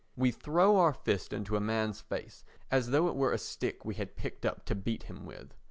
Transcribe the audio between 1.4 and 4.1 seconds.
a man's face as though it were a stick we